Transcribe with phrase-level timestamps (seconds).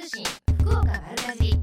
[0.00, 0.24] 通信
[0.60, 1.60] 福岡丸かじ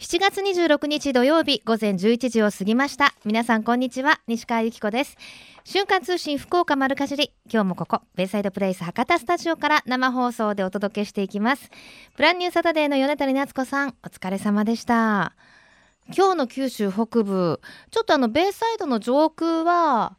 [0.00, 3.14] 7月26日土曜日午前11時を過ぎました。
[3.24, 5.16] 皆さんこんにちは西川由紀子です。
[5.62, 7.32] 瞬間通信福岡丸かじり。
[7.48, 11.70] 今日もここベイサイドプレイス博多スタジオから生放送でお届けしていきます。
[12.16, 15.36] プランニューサタデーの米谷夏子さんお疲れ様でした。
[16.16, 17.60] 今日の九州北部
[17.92, 20.16] ちょっとあのベイサイドの上空は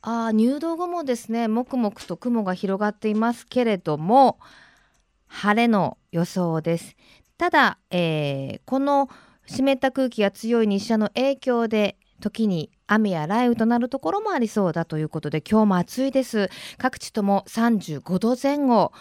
[0.00, 1.46] あ入道後もですね。
[1.46, 4.38] もくもくと雲が広がっていますけれども
[5.28, 6.96] 晴れの予想です。
[7.36, 9.08] ただ、えー、この
[9.46, 16.50] 湿った空気が強い日射の影響で時に雨や雷雨となるところもありそうだということで今日も暑いです。
[16.76, 18.92] 各地とも35度前後。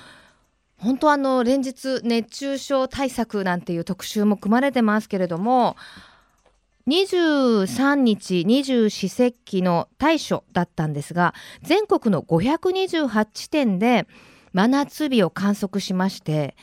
[0.77, 5.75] 本当あの連日熱中症対策なんていう特集も組まれてますけれども
[6.87, 14.07] 23日二十四節気の大暑だったんですが全国の528地点で
[14.53, 16.55] 真夏日を観測しまして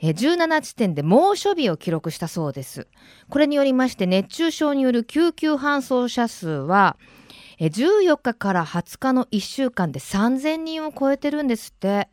[0.00, 2.88] 17地点で猛暑日を記録したそうです。
[3.30, 6.96] これによりまして熱中症による救急搬送者数は
[7.58, 12.08] 14日から20日の1週間で3000人を超えてるんですって。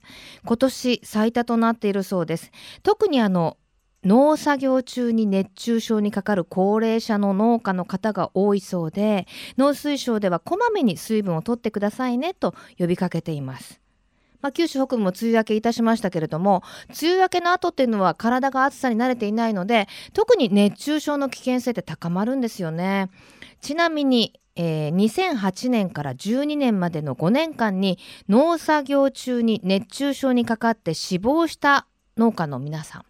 [0.46, 2.52] 今年最多となっているそうです。
[2.84, 3.58] 特にあの
[4.04, 9.28] 農作業中に熱中症にかかる高齢者の農家の方が多いそうで
[9.58, 13.81] 農水省ではこまめに水分を取ってくださいねと呼びかけています。
[14.42, 16.64] まあ、九州北部も梅雨明けいたしましたけれども
[17.02, 23.10] 梅雨明けの後っていうのは体が暑さに慣れていないので特に熱中症の危険性って高まるんですよね。
[23.62, 33.06] ちなみにえー、2008年から12年までの5年間に農作業中に熱中症にかかって死亡した農家の皆さん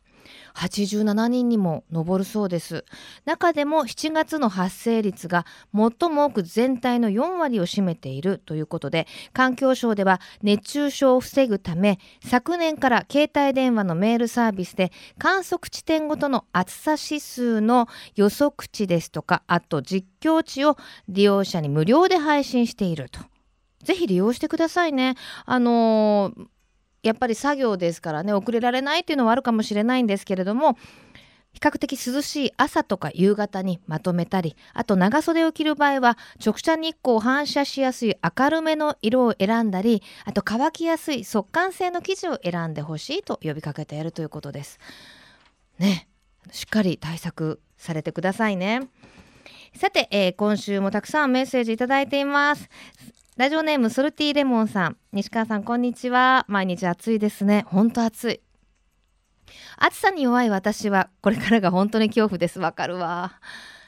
[0.56, 2.86] 87人にも上るそうです
[3.26, 23.20] 中でも7月の発生率が最も多く全体の4割を占めているということで環境省では熱中症を防ぐため昨年から携帯電話のメールサービスで観測地点ごとの暑さ指数の予測値ですとかあと実況値を利用者に無料で配信していると。
[23.84, 25.16] ぜひ利用してくださいね。
[25.46, 26.48] あのー
[27.04, 30.78] やっぱり作業ですからね遅れられないっていうのはあるかもしれないんですけれども
[31.54, 44.80] 比較的涼しい朝とか夕方にまとめたりあと長袖を着る場合は直射日光を反射しやすい明るめの色を選んだりあと乾きやすい速乾性の生地を選んでほしいと呼びかけているということです。
[45.78, 46.08] ね
[46.52, 48.88] しっかり対策されてくださいね。
[49.76, 52.70] さて、えー、今週もたくさんメッセージいただいています
[53.38, 54.98] ラジオネームソルティーレモンさん。
[55.14, 56.44] 西川さんこんにちは。
[56.50, 57.64] 毎日暑いですね。
[57.66, 58.42] 本当暑い。
[59.78, 62.60] 暑さに弱い私はこれからが本当に恐怖です。
[62.60, 63.40] わかるわ。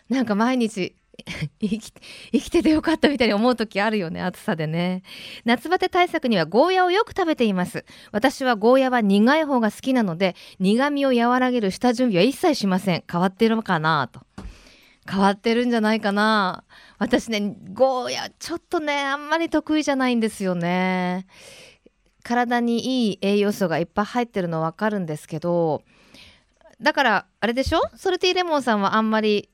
[0.08, 0.96] なんか毎日
[1.60, 1.92] 生き
[2.32, 5.04] 生きててよかったみたいに思う時あるよね暑さでね。
[5.44, 7.84] 夏バテ対策にはゴーヤをよく食べています。
[8.14, 13.04] 私はゴーヤは苦い方が好きなので苦味を和らげる下準備は一切しません。
[13.12, 14.22] 変わってるのかなと。
[15.10, 16.64] 変わってるんじゃないかな。
[16.98, 21.28] 私ねゴーヤちょっとねあんまり得意じゃないんですよね。
[22.24, 25.84] 体にいい栄養素がいっぱい入ってるの分かるんですけど
[26.80, 27.82] だからあれでしょ？
[27.98, 29.50] ソルティレモンさんはあんまり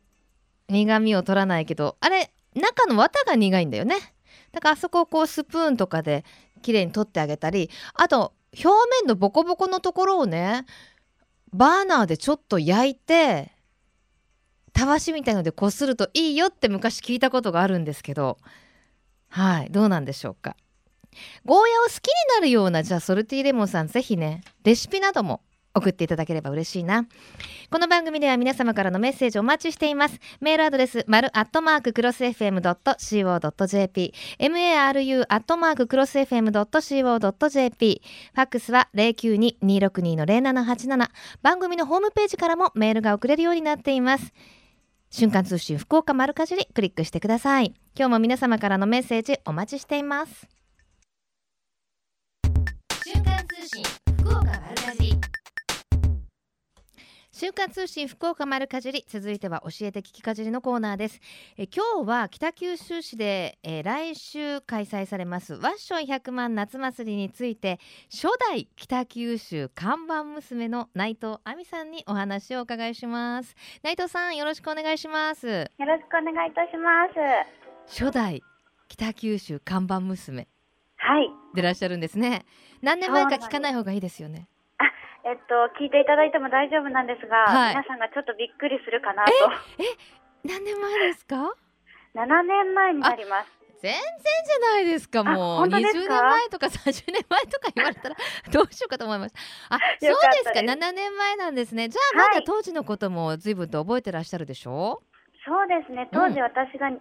[0.68, 3.96] 苦味を取らないけどあれ中の綿が苦いんだよね。
[4.52, 6.26] だからあそこをこうスプーンとかで
[6.62, 8.68] 綺麗に取ってあげたりあと表
[9.02, 10.66] 面のボコボコのところをね
[11.54, 13.52] バーナーでちょっと焼いて
[14.80, 18.38] たわしみたいのでこするといいよって昔聞いたことがあるんですけど。
[19.28, 20.56] はいどうなんでしょうか。
[21.44, 25.42] ゴーヤを好きになるようなじゃあソルティレモンさんぜひねレシピなども
[25.74, 27.10] 送っていただければ嬉しいな。
[27.70, 30.18] この番組では皆様からのメッセージをお待ちしています。
[30.40, 38.02] メールアドレス丸アットマーククロス FM.co.jp maru アットマーククロス FM.co.jp
[38.34, 41.10] ファックスは092-262-0787
[41.42, 44.32] 番組のホームページからもメールが送れるようになっています。
[45.12, 47.74] 瞬間通信福岡丸かじりクリックしてください。
[47.96, 50.48] 今日も皆様からのメッセージお待ちしています。
[53.04, 53.99] 瞬間通信。
[57.40, 61.22] 週刊通信福岡丸かじり続いては教えて聞きかじりのコーナーです。
[61.58, 67.80] え今日は北九州市で、え来週開催されますワッション100万夏祭りについて
[68.12, 73.56] 初代北九州看板娘の内藤亜美さんにお話をお伺いします。
[73.84, 75.48] 内藤さんよろしくお願いします。
[75.48, 77.08] よろしくお願いいたしま
[77.88, 78.02] す。
[78.02, 78.44] 初代
[78.90, 80.46] 北九州看板娘。
[80.98, 81.30] はい。
[81.56, 82.46] でらっしゃるんですね。
[82.82, 84.50] 何年前か聞かない方がいいですよね
[85.30, 89.32] えっと、聞いていただいても大丈夫なんですが、はい、皆さんがちょっとびっくりするかなと。
[89.78, 89.98] え、え
[90.42, 91.54] 何年前ですか
[92.18, 93.60] ？7年前になります。
[93.82, 95.68] 全然じゃないですかもう。
[95.70, 98.16] 20年前とか30年前とか言われたら
[98.52, 99.34] どうしようかと思いまし
[99.70, 100.60] たあそうですか。
[100.60, 101.88] 7年前なんですね。
[101.90, 105.04] じゃあまだ当時のことも随分と覚えてらっしゃるでしょ
[105.46, 106.10] そうですね。
[106.12, 106.98] 当時私が18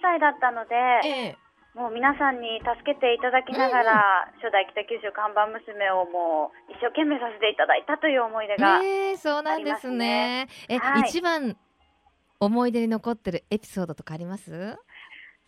[0.00, 1.47] 歳だったので、うんええ
[1.78, 3.94] もう皆さんに助けていただきながら、
[4.34, 10.48] うん、初代北九州看板娘をもう一生懸命させていただいたという思い出が、ね、えー、そうなんですね。
[10.68, 11.56] え、はい、一番
[12.40, 14.50] 思い出に残ってるエピソードとかあります？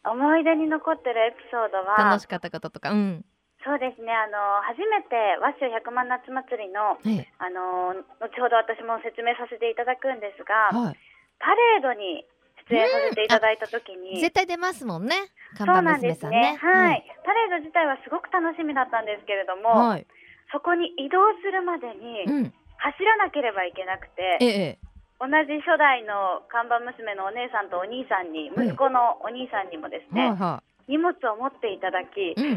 [0.06, 3.24] 思い出に残ってるエピソードは楽しかったこととか、うん、
[3.66, 4.14] そうですね。
[4.14, 7.90] あの初めて和州百万夏祭りの、ええ、あの
[8.22, 10.98] 後ほど私も説明させていただくんですが、はい、
[11.42, 12.24] パレードに
[12.70, 15.34] 出演させていただいた時に、うん、絶対出ますもんね。
[15.58, 20.06] 看板娘さんね、ね、はい、パレード自体はすごく楽しみだったんですけれども、はい、
[20.54, 22.22] そこに移動するまでに
[22.78, 24.90] 走らなければいけなくて、ええ
[25.20, 30.32] 同じ初代の看板娘のお姉さんとお兄さんに、息子のお兄さんにもですね、
[30.88, 32.56] 荷物を持っていただき、うん、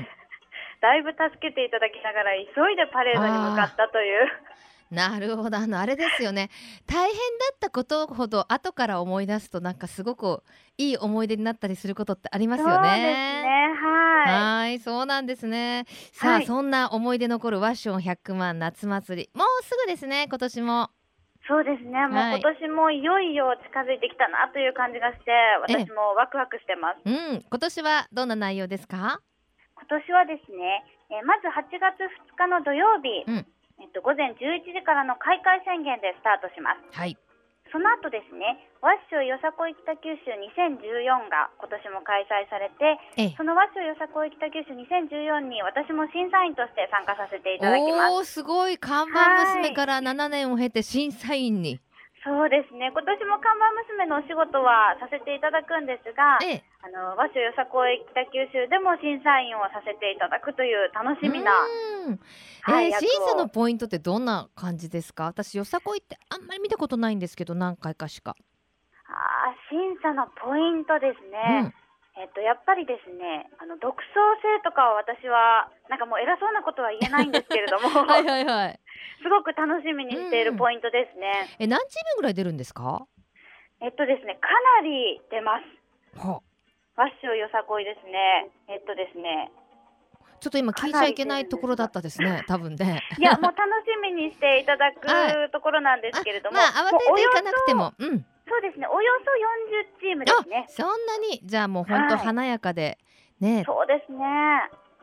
[0.80, 4.32] だいぶ助けていただきながら急いでパレードに向かったという。
[4.94, 5.58] なるほど。
[5.58, 6.50] あのあれですよね。
[6.86, 7.20] 大変だ
[7.54, 10.44] ったことほど後から思い出すとなんかすごく
[10.78, 12.74] いい思い出になったりすることってありますよね。
[12.74, 13.74] そうですね。
[13.84, 14.70] はい。
[14.70, 15.86] はいそうなんですね。
[16.14, 19.30] さあ、はい、そんな思い出残るワッション100万夏祭り。
[19.34, 20.90] もうすぐですね今年も。
[21.46, 25.32] そうですね、もう今年もいよいよ近づいてきたなという感じがして、
[25.68, 27.04] 私もワクワクしてます。
[27.04, 29.20] うん、今年はどんな内容ですか？
[29.76, 33.46] 今年はですね、えー、まず8月2日の土曜日、うん、
[33.84, 36.96] えっと、午前11時からの開会宣言でスタートします。
[36.96, 37.20] はい
[37.74, 43.02] その後ですね、ワッショイよさこい北九州2014が今年も開催されて、
[43.34, 48.14] そのワッショイよさこい北九州2014に私も審査員として参加させていただきます。
[48.14, 51.82] おすごい看板娘から7年を経て審査員に。
[52.24, 61.52] そうですね今年も看板娘のお仕事はさせていただくんですが、ええ、あの和紙よさこい北九州でも審査員をさせていただくという楽しみな、
[62.62, 65.26] はい、えー、審査のポイントってどんな感じですか？
[65.32, 68.36] 私よさこいってあんまり見たことないんですけど何回かしか。
[69.08, 71.72] あ審査のポイントですね、
[72.18, 72.22] うん。
[72.22, 74.04] えっと、やっぱりですね、あの独創
[74.42, 78.80] 性とかは私は、なんかもう偉そうなことは言えないんですけれども、 はいはいはい。
[79.22, 81.56] すごく楽しみにしているポイントですね。
[81.60, 83.08] うん、え、何チームぐらい出るんですか？
[83.82, 84.48] えっとですね、か
[84.82, 86.20] なり出ます。
[86.28, 86.34] は。
[86.36, 86.42] ワ
[87.02, 88.54] ッシュよさこいですね。
[88.70, 89.50] えっとですね、
[90.44, 93.02] ちょっと今聞いちゃいけないところだったですね、多分ね。
[93.18, 93.58] いや、もう楽
[93.88, 95.08] しみにしていただく
[95.52, 98.26] ところなんですけれども、まあ、慌てていかなくても、うん。
[98.46, 99.32] そうですね、およそ
[99.96, 100.66] 40チームですね。
[100.68, 102.98] そんなに、じゃあもう本当華やかで、
[103.42, 103.64] はい、ね。
[103.66, 104.20] そうですね。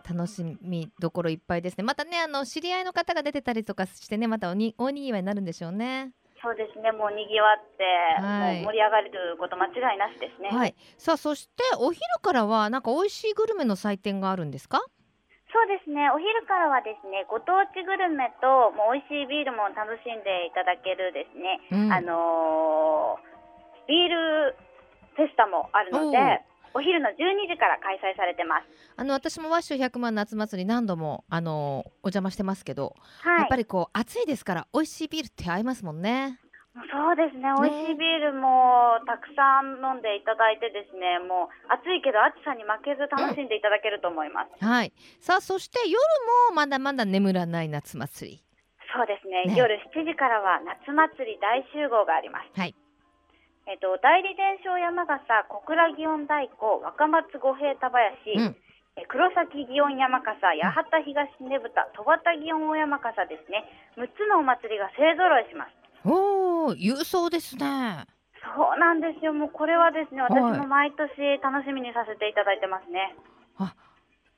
[0.07, 1.85] 楽しみどころいっぱいですね。
[1.85, 6.13] またね、あの知り合いの方が出てたりとかしてね、またおに大にぎわいになるんでしょうね。
[6.43, 7.85] そうですね、もう賑わって、
[8.23, 10.49] はい、もう盛り上がること間違いなしですね。
[10.49, 10.75] はい。
[10.97, 14.81] さあ、そしてお昼からはなんか美味しいグルメの祭典があるんですか？
[15.53, 24.57] そうですね、お昼からはですね、ご当地グルメともう美味しいビールも楽しんでいただけるですね、うん、あのービール
[25.17, 26.41] フェスタもあるので。
[26.75, 27.15] お昼の12
[27.49, 28.67] 時から開催されてます。
[28.97, 36.39] あの私もワッシュ100万夏祭り何度もあのお邪魔してますけど、はい、やっぱりこう暑いですから美味しいビールって合いますもんね。
[36.71, 44.65] そうですね、美味しいビールもたくさん飲んでいただいてですね、もう暑いけど暑さに負けず楽しんでいただけると思います。
[44.65, 44.93] はい。
[45.19, 45.99] さあそして夜
[46.49, 48.45] もまだまだ眠らない夏祭り。
[48.95, 49.51] そうですね。
[49.51, 52.51] ね夜7時からは夏祭り大集合があります。
[52.55, 52.75] はい。
[53.67, 58.57] えっと、代理伝承山笠、小倉祇園太鼓、若松五平田林、うん、
[58.97, 63.65] え黒崎祇園山笠、八幡東ねぶた、戸畑祇園大山笠ですね、
[63.97, 65.81] 6つのお祭りが勢ぞろいします。
[66.05, 68.07] おお、郵送ですね。
[68.41, 69.33] そうなんですよ。
[69.33, 73.15] もうこれはですね、私も毎年楽しみにさせていただいてますね。
[73.59, 73.75] あ、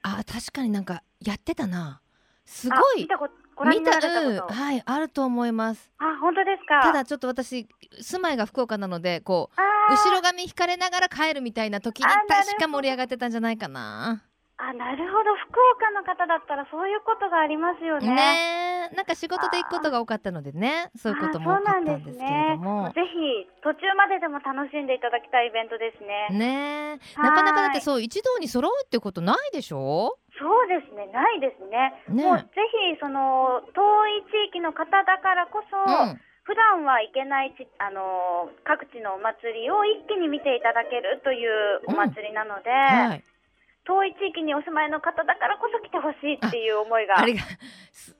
[0.02, 2.00] あ、確かになんかやってたな。
[2.44, 3.02] すごい。
[3.02, 4.02] 見たことご覧になられ
[4.38, 5.90] たこと、はいあると思います。
[5.98, 6.82] あ本当ですか？
[6.82, 7.66] ただちょっと私
[8.00, 9.60] 住まいが福岡なのでこう
[9.92, 14.22] 後ろ髪引かれながら帰るみたいな時に確か盛り上がってたんじゃないかな
[14.58, 15.34] あなるほど。
[15.48, 18.14] 福岡の方だったらそういうことがありますよね。
[18.14, 18.90] ね。
[18.94, 20.90] なんか仕事で行くことが多かったのでね。
[20.94, 26.28] そういうことも多かったんですけれども、ね、ぜひ途中まででも楽しんでいただきたいイベントですね。
[26.30, 27.00] ね。
[27.16, 30.16] なかなかだってそう一堂に揃うってことないでしょ？
[30.38, 31.10] そうですね。
[31.12, 31.94] ないですね。
[32.08, 32.24] ね。
[32.24, 32.44] もうぜ
[32.92, 36.20] ひその遠い地域の方だからこそ、うん。
[36.44, 42.74] 普段は行けないち、あのー、各地のお祭りを一気に見ていただけるというお祭りなので、うん。
[42.74, 43.24] はい、
[43.84, 47.18] 遠い地域にお住まいの方だからこそ来てほしいっていう思いが。
[47.18, 47.42] ありが、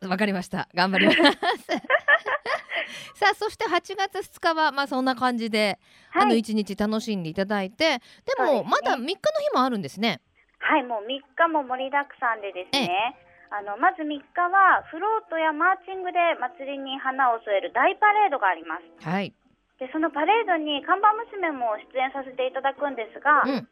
[0.08, 0.68] わかりました。
[0.74, 1.18] 頑張ります。
[3.14, 5.78] さあ、そして8月2日は、まあ、そんな感じで、
[6.10, 7.98] はい、あの一日楽しんでいただいて。
[8.24, 9.14] でも、ね、まだ3日の
[9.50, 10.20] 日もあるんですね。
[10.62, 13.18] はいもう3日も盛りだくさんでですね
[13.50, 18.86] あのまず3日はフロートやマーチングで祭りに花を添える大パレードがあります。
[19.04, 19.34] はい。
[19.76, 23.68] でそのパレードに看板娘も出演させていただくんですが、うん、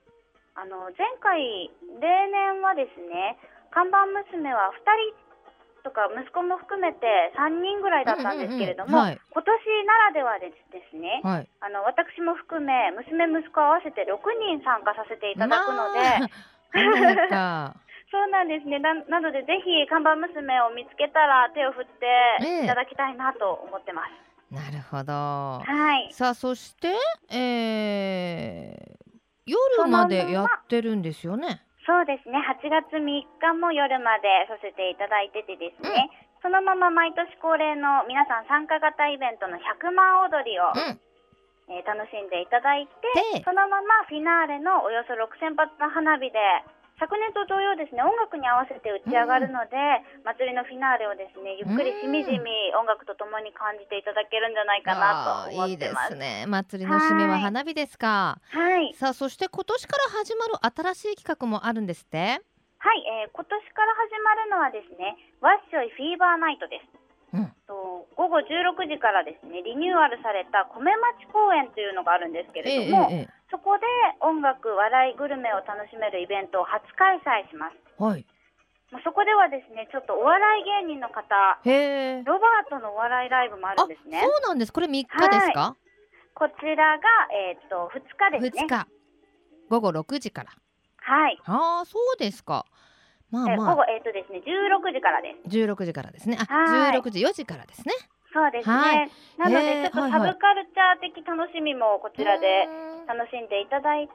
[0.54, 3.38] あの前回例年はですね
[3.70, 5.30] 看板娘は2人
[5.82, 9.16] とか息子も含めて3人ぐらいだったんですけれども、今年
[9.88, 16.28] ならではですですね、はい、あの私も含め娘息子合わせて6人参加させていただくので、
[17.32, 17.80] まあ
[18.10, 24.10] そうなんですねななのでぜひ看板娘を見つけたら手を振っていただきたいなと思ってます。
[24.52, 25.12] えなるほど。
[25.12, 25.62] は
[25.96, 26.12] い。
[26.12, 26.88] さあそして、
[27.32, 28.99] えー、
[29.50, 31.66] 夜までやってるんですよね？
[31.82, 32.38] そうですね。
[32.38, 33.26] 8月3日
[33.58, 36.06] も夜までさせていただいててですね。
[36.38, 41.00] うん、そのまま毎年恒例の皆さん参加型イベントの100万踊りを、うん
[41.74, 46.38] えー、楽しんでいただいて、そのままフィナーレのおよそ6000発の花火で
[47.00, 49.72] 昨年と同様ですね音楽に合わせて打ち上がるので、
[50.20, 56.12] うん、祭りのフィナーレをですねゆっくりしみじみ音楽とともに感じていただけるんじゃないかなと思ってます。
[56.12, 58.36] いいですね祭りの締めは花火ですか。
[58.52, 58.92] はい。
[58.92, 62.44] さあそして今年から始まる新しい企画もあるんですって？
[62.78, 67.09] はい、えー、今年から始まるのはですねワッショイフィーバーナイトです。
[67.70, 73.86] うん、と午後16時からですねリニューアルされた米町公園というのがあるんですけれども、えええ、そこで
[74.22, 77.78] 音楽、笑い、グルメを楽しめるイベントを初開催します。
[77.98, 78.24] はい。
[78.90, 81.22] まあ、そこではですね、ちょっとお笑い芸人の方、
[81.66, 84.22] へロバートのお笑いライブもあるんですね。
[84.22, 84.72] そうなんです。
[84.72, 88.66] これ3日ですか、はい、こちらが、えっ、ー、と、2日ですね。
[88.66, 88.86] 2日。
[89.68, 90.50] 午後6時から。
[90.96, 91.38] はい。
[91.44, 92.66] ああ、そうですか。
[93.30, 93.74] まあまあ。
[93.74, 95.56] 午後、えっ、ー、とですね、16時からです。
[95.56, 96.38] 16時からですね。
[96.38, 97.94] あ、16時、4時からですね。
[98.32, 98.74] そうですね。
[98.74, 102.70] はい、なので、ちょっとサブカルチャー的楽しみもこちらで
[103.06, 104.14] 楽しんでいただいて、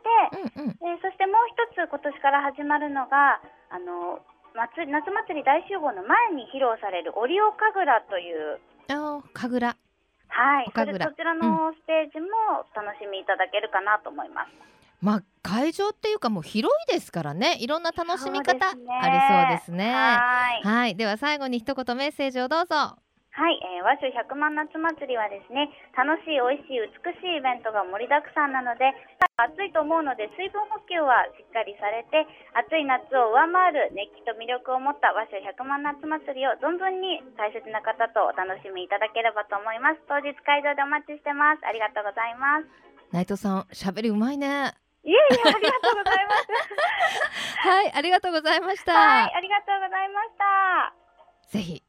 [0.55, 4.23] うんうん、えそしてもう一つ今年から始まるのが、あの
[4.55, 8.63] 夏夏祭り大集合の前に披露されるオリオ神楽という。
[8.87, 9.75] あ神楽。
[10.31, 10.71] はい。
[10.71, 14.51] そちらのステージも楽しみいただけるかなと思います。
[14.51, 19.93] うんまあ、会場っていうかもう広いですからねいろんな楽しみ方ありそうですね。
[19.93, 22.97] はいでは最後に一言メッセージをどうぞ。
[23.35, 28.87] はい、えー、和州百万夏祭りはですね、楽しい、美味しい、美しいイベントが盛りだくさんなので、
[29.35, 32.23] 暑いと思うので水分補給はしっかりされて、
[32.55, 40.01] 暑い夏を上回る熱気と魅力を持った和州百万夏祭りを存分に大切な方とお楽しみいただければと思います。
[40.07, 41.61] 当日会場でお待ちしてます。
[41.67, 42.71] ありがとうございます。
[43.11, 44.79] 内藤さん、喋りうまいね。
[45.05, 46.47] いえいえ、ありがとうございます。
[47.67, 48.93] はい、ありがとうございました。
[48.93, 51.05] はい、ありがとうございました。
[51.49, 51.83] ぜひ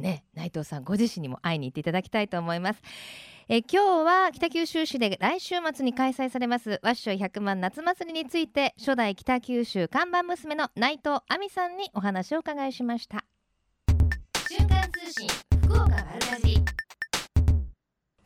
[0.00, 2.82] ね内藤さんご自身にも会いに行っていただきたいと思います
[3.48, 13.24] え今日は北九州市で来週末に開催されますワッショイ100万夏祭りについて初代北九州看板娘の内藤亜美さんにお話を伺いしました
[14.48, 15.28] 瞬間通信
[15.64, 16.54] 福岡丸かじ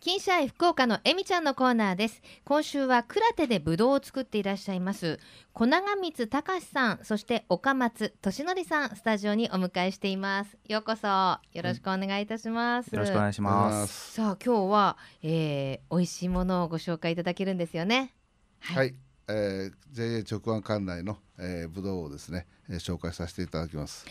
[0.05, 2.21] 金シャイ福岡のえみちゃんのコーナーです。
[2.45, 5.19] 今週は倉手でぶどうを作っていらっしゃいます。
[5.55, 10.59] 小長光隆さんそして岡松俊則さんスタジオにお迎えしています。
[10.69, 11.09] ようこそ。
[11.09, 14.13] よろしくお願いいたします、よろしくお願いします。
[14.13, 18.13] さあ今日は、えー、美味しいものをご紹介いただけるんですよね。
[18.61, 18.95] はい、はい、
[19.29, 24.05] えー、JA 直販館内の、えー、ぶどうをですね、えー、紹介させていただきます。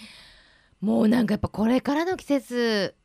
[0.81, 2.95] もうなんかやっぱこれからの季節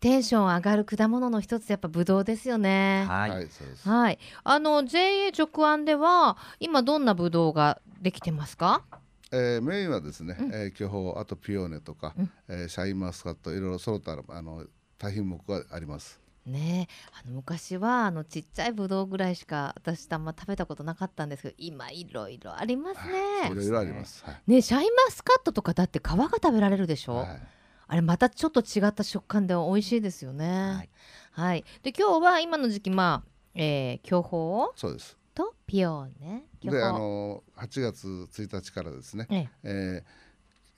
[0.00, 3.04] テンション上がる果物の一つやっぱブドウですよね。
[3.08, 3.48] はい、
[3.88, 8.82] はい、あの JA 直案では今どんなブドウができてますか？
[9.30, 14.64] えー、メインはですね、うん、えー、巨峰あとピオーネとか、うん、えー、シャインマスカットいろいろ揃ったあの
[14.96, 16.20] 多品目があります。
[16.46, 23.50] ねあの昔はあのちっちゃいぶどうぐらいしか私あんま食べたことなかったんですけど今いろいろありますね。
[23.52, 24.24] いろいろあります。
[24.24, 27.16] はい、ねシャインマスカットとかだって皮が食べられるでしょ？
[27.16, 27.40] はい
[27.88, 30.46] あれまたちょっと違った食感で美味しいですよね。
[30.46, 30.90] はい。
[31.32, 36.44] はい、で今日は今の時期まあ、えー、巨峰そうですとピオーネ。
[36.62, 40.04] であの8月1日からですね、えええ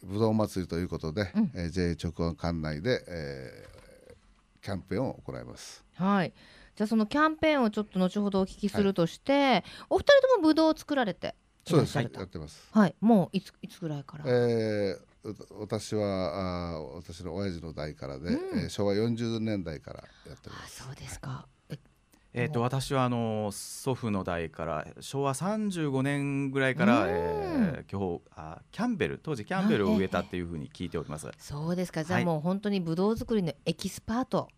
[0.05, 5.85] ー、ぶどう祭りということで、うん、えー、JA 直販館内で、えー、キャンペーンを行います。
[5.95, 6.33] はい。
[6.77, 11.35] じゃあそのキャンペーンをちょっと後ほどお聞きするとして、はい、お二人ともぶどうを作られて
[11.67, 12.69] そうですやってます。
[12.73, 12.95] はい。
[13.01, 14.25] もういついつぐらいから？
[14.27, 14.99] えー、
[15.59, 20.83] 私はあ私の親父の代からで、うん、えー、昭和40年代からやってます。
[20.85, 21.47] そうですか。
[22.33, 31.29] えーと、私はあの祖父の代から昭和35年ぐらいから、えー、今日あキャンベル当時キャンベルを植えたっていうふうに聞いております。
[31.39, 32.05] そうですか。
[32.05, 34.49] じゃあもう本当にブドウ作りのエキスパート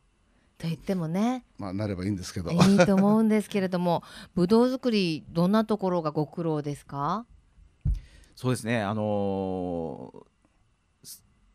[0.58, 1.46] と言ってもね。
[1.56, 2.50] まあなればいいんですけど。
[2.52, 4.02] いいと思うんですけれども
[4.34, 7.24] ブドウ作りどんなところがご苦労ですか？
[8.36, 8.82] そうですね。
[8.82, 10.26] あのー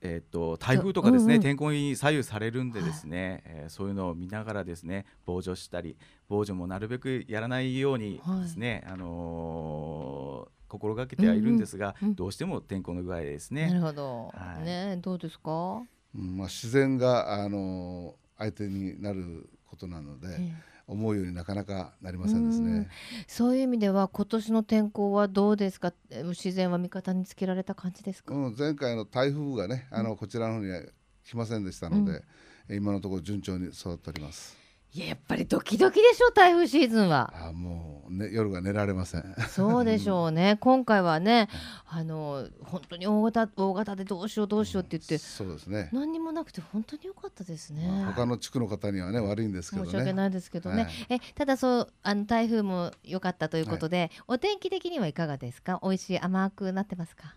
[0.01, 5.98] えーと、台風とかですね、うんうん、天候に左右されるんでですね、はい、えー、そういうのを見ながらですね防除したり
[6.30, 13.68] 防除もなるべくやらないようにですね、はい、あのー、心がけてはいるんですが、うんうん、どうしても天候の具合ですね。
[13.68, 15.82] なるほど、はい、ねどうですか、
[16.16, 20.27] うん、まあ、自然が、あのー、相手になることなので。
[20.27, 22.88] えー思うようになかなかなりませんですね。
[23.27, 25.94] そういう意味では今年の天候はどうですか？
[26.10, 28.34] 自然は味方につけられた感じですか？
[28.34, 30.82] うん、前回の台風がね、あのこちらの方には
[31.25, 32.24] 来ませんでしたので、
[32.70, 34.58] うん、今のところ順調に育っております。
[34.98, 37.32] いややっぱりドキドキでしょ台風シーズンは。
[37.50, 39.36] あもう、ね、夜が寝られません。
[39.48, 41.50] そうでしょうね 今回はね、
[41.86, 47.88] あの本当に大型大型でどうしようどうしようって言って、うん、そうですね何にもなくて本当に良かったですね。
[47.88, 50.86] まあ、他の地区の方にはね悪いんですけど、ね、申し訳ないですけどね。
[50.86, 55.80] はい、えただそうあの台風も良かったということで、はい、お天気的にはいかがですか？
[55.84, 57.36] 美味しい甘くなってますか？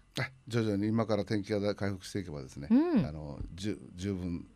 [0.48, 4.46] 徐々に今から天気が回復していけばですね、うん、あのじゅ十分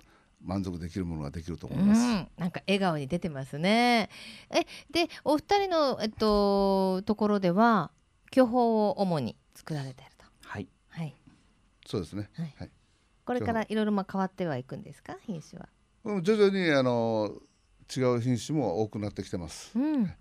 [0.44, 2.00] 満足できるものができると思います。
[2.00, 4.10] うん、なんか笑顔に出てますね。
[4.50, 7.90] え、で、お二人のえっとところでは
[8.30, 10.26] 巨峰を主に作られていると。
[10.46, 10.68] はい。
[10.90, 11.14] はい。
[11.86, 12.30] そうですね。
[12.34, 12.54] はい。
[12.58, 12.70] はい、
[13.24, 15.16] これからいろいろまあ変わってはいくんですか？
[15.26, 15.68] 品種は。
[16.04, 17.32] うん、徐々にあの
[17.96, 19.72] 違う品種も多くなってきてます。
[19.78, 20.12] うん。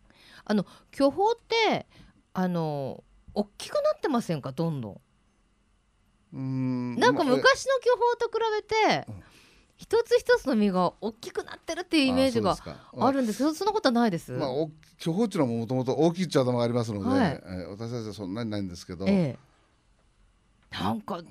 [0.46, 1.36] あの巨峰っ
[1.70, 1.86] て
[2.34, 3.04] あの
[3.34, 4.54] 大きくなってませんか？
[4.54, 5.02] どんどん。
[6.34, 9.24] うんなんか昔の巨峰と比べて、うん
[9.76, 12.56] 一つ一つの実が大きくなってるっていうイメージが
[13.00, 13.40] あるんです。
[13.40, 14.32] けどそんなことはないです。
[14.32, 14.50] まあ、
[14.98, 19.38] 巨峰っていうのはもともと大きい茶玉がありますので、はい、えー、私たちはそんなにないんですけど、ええ、
[20.82, 21.22] なんか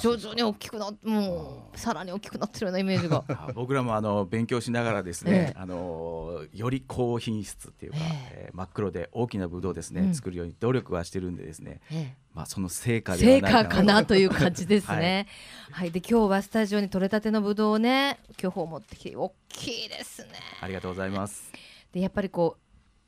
[0.00, 3.24] 徐々に大きくなもうさらに大きくなってるようなイメージが。
[3.54, 8.50] 僕らもあの勉強しながらですね、ええ、あのより高品質っていうか、ええ。
[8.52, 15.26] ー、真っ黒で大きなブドウですね、うん、作るように努力はしてるんでですね、ええ、まあその成果で成果かなという感じですね。
[15.72, 20.30] はい、はい、で今日はスタジオに取れたてのブドウをね巨峰持ってきて大きいですね。
[20.60, 21.50] ありがとうございます。
[21.92, 22.56] でやっぱりこ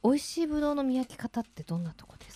[0.02, 2.35] う美味しいブドウの見分け方ってどんなとこです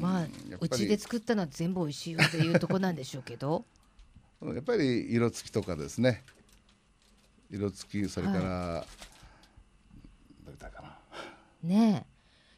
[0.00, 0.26] まあ
[0.60, 3.64] うちで作ったのは全部美味しいよっていうとこなんでしょうけど。
[4.42, 6.22] やっぱり色付きとかですね。
[7.50, 8.86] 色付きそれから、は
[10.42, 10.98] い、どれだかな。
[11.62, 12.14] ねえ。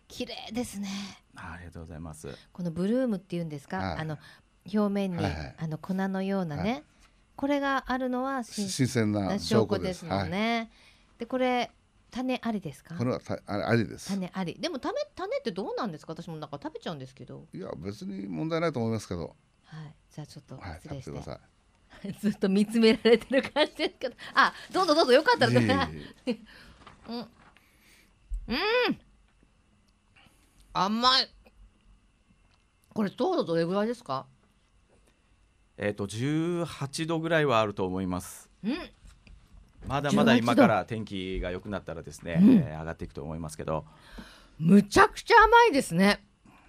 [0.09, 0.89] 綺麗ですね。
[1.35, 2.35] ありがとうございます。
[2.53, 4.19] このブルームっていうんですか、はい、あの
[4.73, 6.83] 表面に、はいはい、あの粉のようなね、はい、
[7.37, 10.71] これがあるのは新鮮な証拠ですもんね、
[11.19, 11.71] でこれ
[12.17, 12.95] 種ありですか？
[12.97, 14.09] これはたありです。
[14.09, 14.55] 種あり。
[14.59, 16.13] でも種種ってどうなんですか？
[16.13, 17.47] 私もなんか食べちゃうんですけど。
[17.53, 19.37] いや別に問題ないと思いますけど。
[19.65, 19.95] はい。
[20.11, 21.41] じゃあちょっと失礼して、は
[22.05, 24.17] い、 ずっと見つめられてる感じですけど。
[24.35, 25.53] あどうぞどうぞよかったら。
[25.61, 26.05] ね
[27.09, 27.19] うん。
[27.19, 27.29] うん。
[30.73, 31.29] 甘い。
[32.95, 34.27] これ糖度どれぐらいですか？
[35.79, 38.49] えっ、ー、と18度ぐらいはあると思います。
[38.65, 38.91] うん
[39.87, 43.85] まだまだ今から天気が良くなったらですね、うん、えー、上がっていくと思いますけど。
[44.59, 46.21] むちゃくちゃ甘いですね。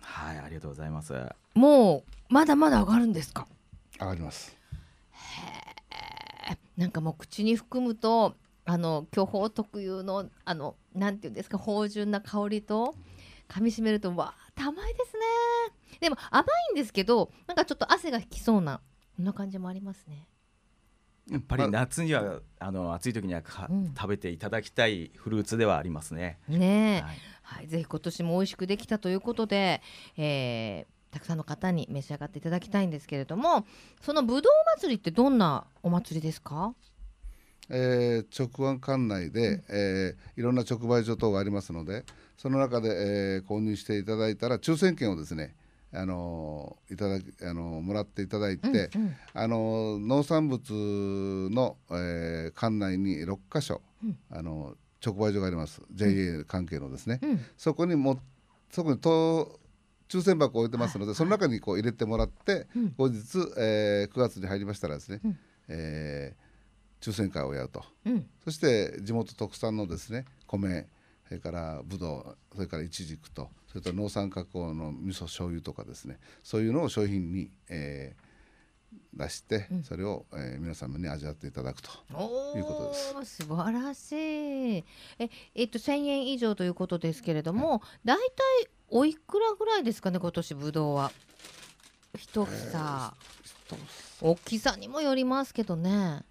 [0.02, 1.14] はいありがとうございます。
[1.54, 3.48] もうまだまだ上がるんですか？
[4.00, 4.56] 上がります。
[6.76, 12.94] なんかもう口に含むとあの巨峰特有のあのなんていうんですか芳醇な香りと
[13.50, 15.98] 噛みしめるとわあ甘いですね。
[16.00, 18.82] でも甘いんですけどなんかちょっと汗が引きそうな
[19.16, 20.28] そんな感じもありますね
[21.30, 26.40] やっぱり夏にはあの暑い時にはか、うん、食べていただきたいフルーツではありますね。
[26.48, 27.18] ねはい、
[27.58, 29.82] はい、ぜひ今年も美味しくできたということで、
[30.16, 33.66] えー、たくさんの方に召し上がっていただきたいんですけれども
[34.02, 36.74] そのぶどう祭りってどんなお祭りですか？
[37.70, 42.06] えー、直販館内で、うん、えー、いろんな直売所等がありますので
[42.38, 45.54] その中で、えー、購入していただいたら抽選券をですね
[45.94, 55.82] あのいただきあのもらっていただいて、うんうん、あの農産物の、えー、館内に6か所、うん、あの直売所があります。
[55.94, 58.20] JA 関係のですね、うん、そこにも
[58.70, 59.60] そこにと
[60.10, 65.38] 抽選箱を置いてますので、はい、その中にこう入れてもらって、後日、えー、9月に入りましたらですね、うん、
[65.70, 67.84] えー、抽選会をやると、
[68.44, 70.88] そして地元特産のですね米
[71.28, 81.90] それからぶどうそれからいちじくとそれと農産加工の味噌醤油とかですねそういうのを商品に、えー、出して、それを、えー、皆様に味わっていただくと
[82.56, 83.44] いうことです。
[83.44, 84.12] 素晴らし
[84.80, 84.84] い
[85.20, 88.24] ええっと1,000円以上ということですけれども、だいた
[88.66, 91.12] いおいくらぐらいですかね今年ぶどうは。
[92.18, 93.12] 一房、えー、
[94.22, 96.24] 大きさにもよりますけどね。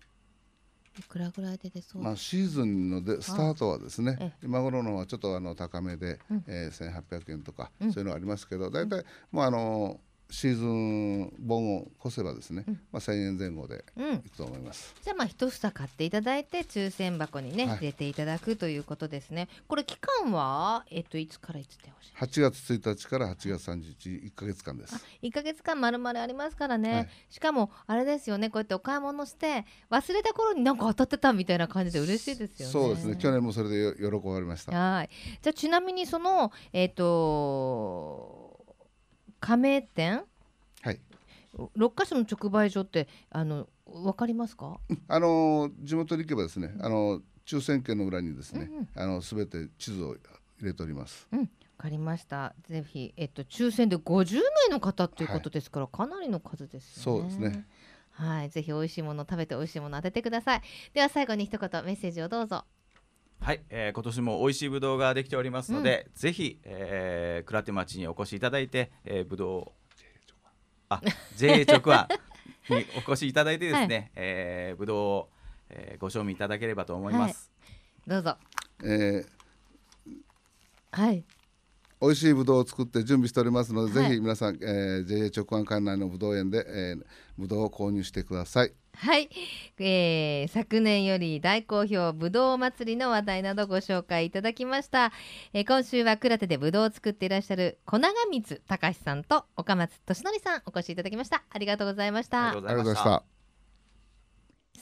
[0.99, 2.03] いくらぐらいで出そう？
[2.03, 13.85] まあシーズンのでスタートはですね今頃のはちょっとあの高めで、うん、えー、1800円とか、そういうのがありますけど大体もうあのシーズン本を越せばですね、うん、まあ1000円前後で
[14.25, 19.49] いくと思います、うん、じゃあまあ一房買っていただいて抽選箱にね、はい、入れていただくということですね。
[19.69, 25.05] これ期間はえっといつからいつでほしい8月1日から8月31日1か月間です。
[25.23, 32.73] 1か月間まるまるありますからね、はい、しかもあれですよねこうやってお買い物して忘れた頃になんか当たってたみたいな感じで嬉しいですよね。
[32.73, 33.17] そうですね。
[33.17, 34.77] 去年もそれで喜ばれました。
[34.77, 35.11] はい。
[35.43, 38.36] じゃあちなみにそのえっ、ー、と
[39.41, 40.25] 加盟店？
[40.83, 41.01] はい
[41.75, 44.79] 六箇所の直売所ってあのわかりますか？
[45.09, 50.19] あの地元に行けばですね、あの抽選券の裏にですね、うん、あのすべて地図を入
[50.61, 51.27] れております。
[51.33, 51.47] うん、わ
[51.79, 52.55] かりました。
[52.69, 54.35] ぜひえっと抽選で50
[54.69, 57.21] 名の方ということですから、はい、かなりの数ですよね。
[57.21, 57.65] そうですね。
[58.11, 60.63] はい、ぜひ美味しいもの食べて美味しいもの当ててください。
[60.93, 62.65] では最後に一言メッセージをどうぞ。
[63.41, 69.87] はい、えー、今年も美味しいぶどうができておりますので、うん、ぜひ、えー、倉手町にお越しいただいて、えー、ぶどう
[70.89, 71.01] あ
[71.37, 72.07] JA 直販
[72.71, 75.29] にお越しいただいてですね、はい、えー、ぶどうを、
[75.71, 77.51] えー、ご賞味いただければと思います。
[77.61, 77.73] は
[78.07, 78.37] い、どうぞ。
[78.85, 79.27] えー、
[80.93, 81.25] はい。
[82.01, 87.05] 美味しいぶどうを作って準備しておりますので、はい、ぜひ皆さん、えー、JA 直販館内のぶどう園で、えー、
[87.39, 88.73] ぶどうを購入してください。
[88.99, 89.29] はい、
[89.79, 95.13] えー、昨年より大好評ぶどう祭りの話題などご紹介いただきました、
[95.53, 101.45] えー、今週は倉手でぶどうを作っていらっしゃる小長光隆さんと岡松俊則さんお越しいただきました。
[101.51, 102.51] ありがとうございました。
[102.51, 103.23] ありがとうございました。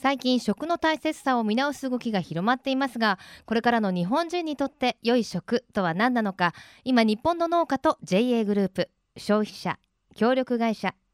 [0.01, 6.53] 最近食の大切さを見直す動きが広まっていますがこれからの日本人にとって良い食とは何なのか。
[6.85, 9.77] 今日本の農家と JA グループ消費者
[10.15, 10.95] 協力会社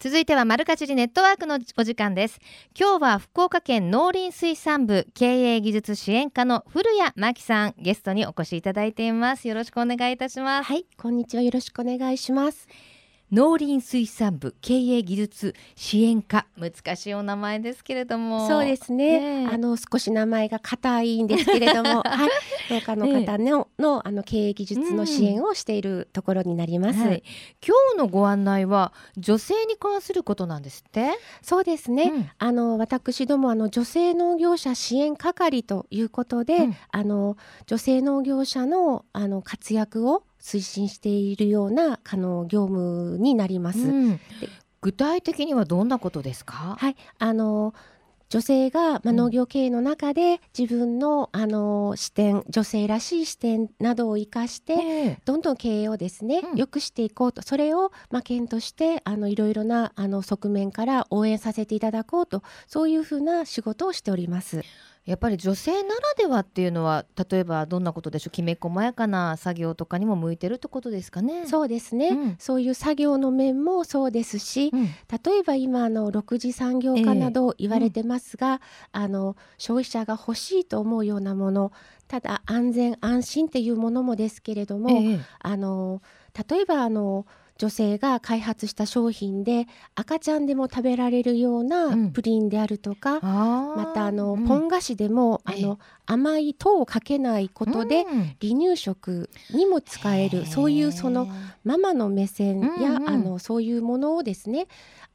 [0.00, 2.38] 続いてはマルカチリネットワークのお時間です。
[2.78, 9.48] 今日は福岡県農林水産部経営技術支援課の古谷真希さんゲストにお越しいただいています。
[9.48, 10.66] よろしくお願いいたします。
[10.68, 11.42] はいこんにちは。
[11.42, 12.68] よろしくお願いします。
[13.30, 16.46] 農林水産部経営技術支援課。
[16.56, 18.48] 難しいお名前ですけれども。
[18.48, 22.30] そうですね、ね、あの少し名前が硬いんですけれども、 はい、
[22.72, 27.06] 農家の方のね、のあの経営技術の支援をしているところになります、うん。
[27.08, 27.22] はい、
[27.66, 31.10] 今日のご案内は女性に関することなんですって？
[31.42, 37.36] そうですね、うん、あの私どもあの女性農業者支援係ということで、うん、あの
[37.66, 44.20] 女性農業者のあの活躍を推進しているようなあの業務になります、うん、
[44.80, 46.76] 具体的にはどんなことですか？
[46.78, 46.96] はい。
[47.18, 47.74] あの
[48.30, 57.40] 女性が、まあ、農業経営の中で自分のあの視点女性らしい視点などを生かして、どんどん経営をですね、うん、良くしていこうと。
[57.40, 62.42] それを、まあ、県としてあのいろいろなあの側面から応援させていただこうと。
[62.66, 64.62] そういうふうな仕事をしております。
[65.08, 68.30] やっぱり女性ならではっていうのは例えばどんなことでしょう？
[68.30, 71.46] きめ細やかな作業とかにも向いてるってことですかね。
[71.46, 78.60] そうですね、うん、そういう作業の面もそうですし、うん、例えば今の6次産業化など言われてますが、
[78.94, 81.72] えーうん、あの消費者が欲しいと思うようなもの
[82.06, 86.02] ただ安全安心っていうものもですけれども、えー、あの
[86.48, 87.24] 例えばあの
[87.58, 89.66] 女性が開発した商品で
[89.96, 98.04] 赤ちゃんでも食べられるようなプリンであるとか、うん、またあの、うん、ポン菓子でも、あの甘い糖をかけないことで、
[98.40, 101.28] 離乳食にも使えるそういうその
[101.64, 104.68] ママの目線や、うんうん、あのそういうものをですね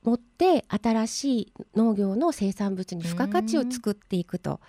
[0.03, 4.59] 持って新しい農業の生産物に付加価値を作っていくと。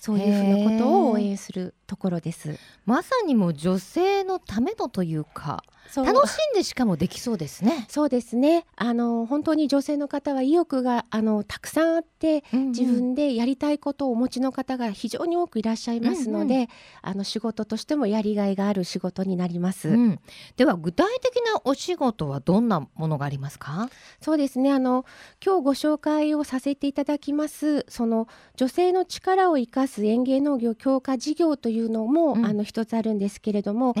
[0.00, 2.58] そういうふうなことを応援するところです。
[2.86, 5.62] まさにも女性のためのというか
[5.94, 7.86] 楽しんでしかもできそうですね。
[7.88, 8.64] そうですね。
[8.76, 16.68] あの本当に女性の方は意欲があのたくさんあって、うんうん、自分でやりたいことをお持ちの方が非常に多くいらっしゃいますので、うんうん、
[17.02, 19.90] あの仕事としてもやりがいがある仕事になります。
[19.90, 20.20] うん、
[20.56, 23.90] では具体的なお仕事はどんなものがありますか？
[24.20, 24.72] そうですね。
[24.72, 25.04] あの
[25.44, 33.94] 今日ご紹介をさせていただきますその女性の力を生かす園芸農業強化事業というのも、うん、あの一つあるんですけれども、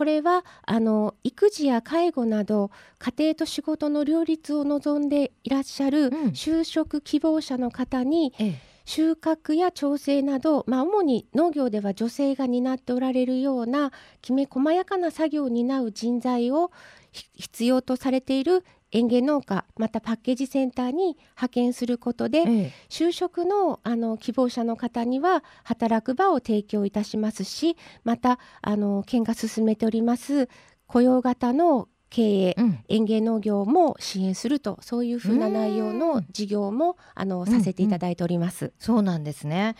[0.00, 8.32] これはあの育児や介護など家庭と仕事の両立を望んでいらっしゃる就職希望者の方に、
[8.86, 16.72] 収穫や調整など、まあ、主に農業では女性が担っておられるようなきめ細やかな作業を担う人材を
[17.12, 30.48] 必要とされている園芸農家またパッケージセンターに派遣することで、ええ、就職のあの希望者の方には働く場を提供いたしますしまたあの県が進めております
[30.86, 38.66] 雇用型の経営、うん、園芸農業も支援するとそういうふうな内容の事業もあのさせていただいております。
[38.66, 38.70] うん。
[38.70, 39.76] うん、そうなんですね。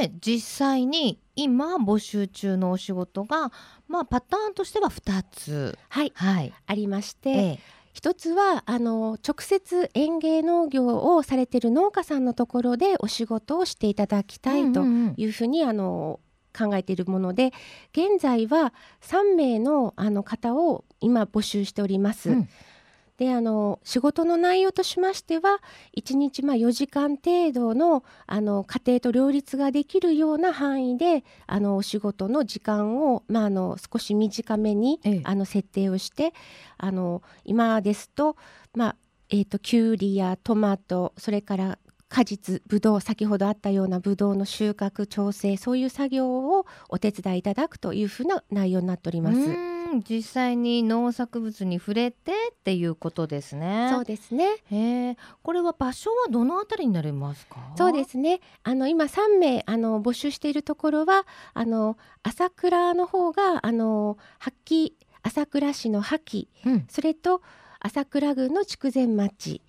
[0.00, 3.52] で実際に今募集中のお仕事が、
[3.88, 7.58] まあ、パターンとしては2つ、はい、はい、ありまして、ええ、
[7.96, 14.82] 一つはあの直接園芸農業をされている農家さんのところでお仕事をしていただきたいと
[15.16, 16.20] いうふうに、あの
[16.54, 17.54] 考えているもので
[17.92, 22.30] 現在は3名のあの方を今募集しております。
[22.30, 22.48] うん
[23.18, 25.62] であの仕事の内容としましては
[25.96, 36.34] 1日まあ4時間程度のあの家庭と両立ができるような範囲であのお仕事の時間を、まあ、あの少し短めに、ええ、あの設定をして
[36.76, 38.36] あの今ですと,、
[38.74, 38.96] まあ
[39.30, 49.38] えーと、ときゅうりやトマトそれから果実ぶどう先ほどあったようなぶどうの収穫調整そういう作業をお手伝いいただくというふうな内容になっております。
[50.08, 53.88] 実際に農作物に触れてっていうことですね。
[53.92, 54.56] そうですね。
[54.70, 57.72] へえ、これは場所はどのあたりになりますか？
[57.76, 58.40] そうですね。
[58.64, 64.92] あの今3名あの募集しているところはあの朝倉の方があの発揮
[65.22, 67.40] 朝倉市の破棄、うん、それと
[67.80, 69.62] 朝倉郡の筑前町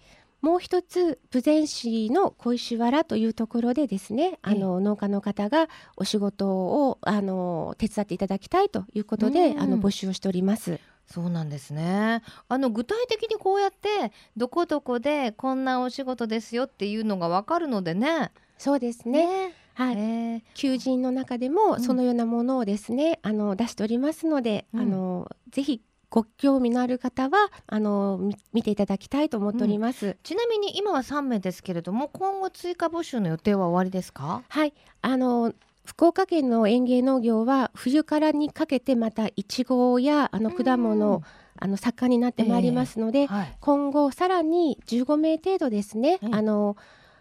[0.48, 10.80] もう一つ豊前市の小石原というところでですね、あの農家の方がお仕事をあの手伝っていただきたいということで、あの募集をしております。
[11.06, 12.22] そうなんですね。
[12.48, 18.32] あの具体的にこうやってどこどこでこんなお仕事ですよっていうのがわかるのでね。
[18.58, 19.48] そうですね。
[19.50, 25.82] ねはい、求人の中でもそのようなものをですね、うん、あの出しておりますので、うん、あのぜひ
[26.18, 34.42] ご興味のある方はあの見ていただきたいと思っております、うん、ちなみに今は3名ですけれども今後追加募集の予定は終わりですか？
[34.50, 34.74] はい。
[35.04, 35.54] あの
[35.86, 41.22] 福岡県の園芸農業は冬からにかけてまたいちごやあの果物、
[41.60, 46.78] あの盛んになってまいりますので、えーはい、今後さらに15名程度ですね、あの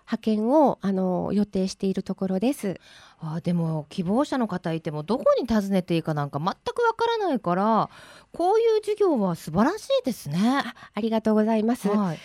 [0.06, 2.80] 派遣をあの予定しているところです。
[3.18, 7.90] あでも希望者の方いてもどこに訪ねていいかなんか全くわからないから
[8.32, 10.38] こういう授業は素晴らしいですね。
[10.64, 11.88] あありがとうございます。
[11.88, 12.18] はい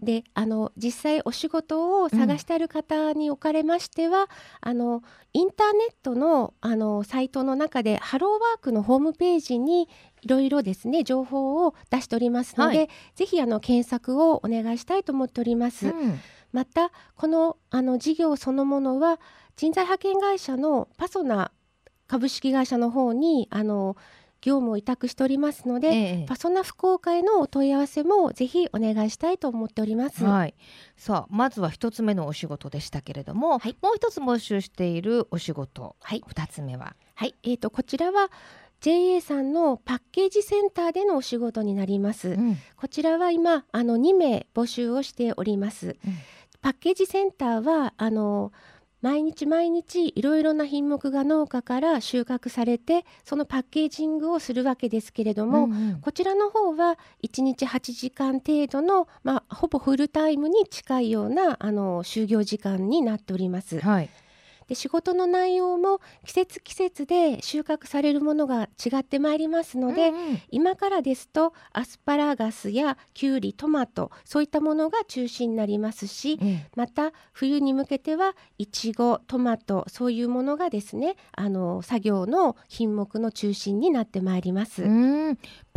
[0.00, 4.26] であの実際お仕事を探してある方におかれましては、うん、
[4.60, 9.88] あのインターネットのあのサイトの中でハローワークのホームページに
[10.22, 15.88] いろいろですね情報を出しておりますので、はい、ぜひあの検索をお願いしたいと思っております。
[15.88, 16.20] うん
[16.52, 19.20] またこのあの事業そのものは
[19.56, 21.52] 人材派遣会社のパソナ
[22.06, 23.96] 株式会社の方にあの
[24.40, 30.24] 業務を委託しておりますので、ええ、パソナ福岡へのお問い合わせもぜひお願いしたいと思っております。
[30.24, 30.54] はい、
[30.96, 38.30] さあまずは一つ目のお仕事でしたけれども、はい、もう一つ募集しているお仕事、はい、二つ目は、はい、えっ、ー、とこちらは
[38.80, 42.30] JA さんのパッケージセンターでのお仕事になります。
[42.30, 45.96] うん、こちらは今あの2名募集をしております。
[46.06, 46.14] うん
[46.60, 48.52] パッケージセンターはあの
[49.00, 63.80] 毎日毎日いろいろな品目が農家から収穫されてそのパッケージングをするわけですけれども、うんうん、こちらの方は1日8時間程度の、まあ、ほぼフルタイムに近いようなあの就業時間になっております。
[63.80, 64.10] はい
[64.68, 84.82] で仕事の内容も季節季節で収穫されるものが違ってまいりますので、うんうん、今からですとアスパラガスやきゅうりトマトそういったものが中心になりますし、うん、また冬に向けてはいちごトマトそういうものがですねあの作業の品目の中心になってまいります。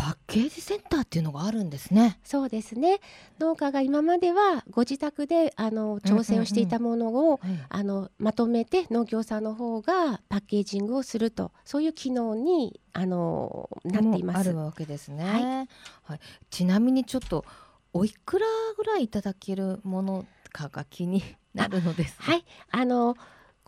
[0.01, 2.17] パッケージセンターっていうのがあるんですね。
[2.23, 3.01] そうですね。
[3.39, 14.49] 農家が今まではご自宅であの調整をしていたものを、うんうんうん、あのまとめて農協さんの方がパッケージングをするとそういう機能にあのなっています。
[14.49, 15.23] あるわけですね。
[15.23, 17.45] はい、はい、ちなみにちょっと
[17.93, 22.15] おいくらぐらいいただけるものかが気になるのです。
[22.17, 22.43] はい。
[22.71, 23.15] あの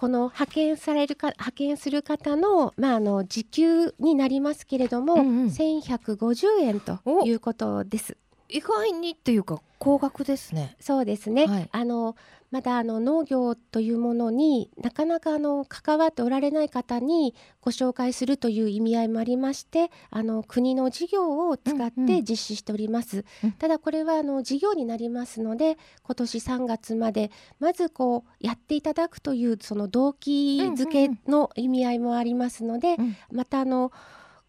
[0.03, 8.17] この派遣されるか派遣する方の,、まあ、あの時給になりますけれども、うんうん、1150円ということです。
[8.49, 10.75] 意外にっていうか高額ですね。
[10.81, 11.45] そうですね。
[11.45, 12.17] はい、あの
[12.53, 23.49] まだあの農業というものになかなかあの関わっておられない方にご紹介するという意味合いもありましてあの国の事業を使って実施しております、うん。
[23.49, 33.91] うん、ただこれはあの事業になりますので今年3月までまずこうやっていただくというその動機づけの意味合いもありますので、うんうん、またあの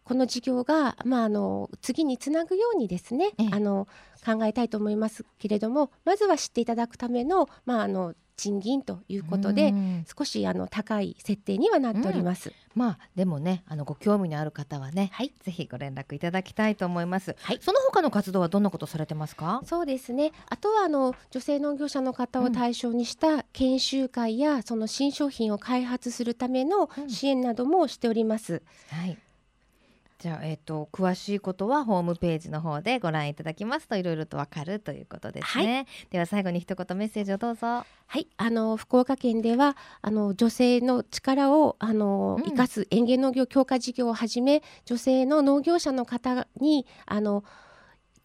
[0.05, 3.87] この事業が、まあ、あの次につなぐようにですね、あの
[4.25, 9.73] 考えたいと思いますけれどもまずは知っていただくための,、まあ、あの賃金ということで
[10.17, 12.49] 少しあの高い設定にはなっております。
[12.49, 17.35] うん、まあでもねあのご興味のある方はね、はい、ぜひご連絡いただきたいと思います。
[17.39, 19.61] はい、その他の活動はどんなことされてますか？
[19.65, 20.33] そうですね。
[20.49, 28.63] あとはあの女性農業者の方を対象にした研修会や、うん、その新商品を開発するための支援などもしております。
[28.91, 29.17] うん、はい。
[30.19, 37.67] じゃあ、えーと、詳しいことはホームページの方でご覧いただきますといろいろとわかるということですね、はい、では最後に一言メッセージをどうぞ。
[37.67, 37.85] は
[38.19, 38.27] い。
[38.37, 47.43] あの福岡県ではあの女性の力をあの、生かす園芸農業強化事業をはじめ女性の農業者の方にあの